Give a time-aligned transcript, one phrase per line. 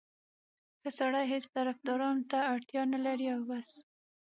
[0.79, 3.69] ښه سړی هېڅ طفدارانو ته اړتیا نه لري او بس.